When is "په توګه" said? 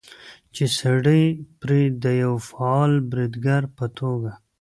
3.77-4.31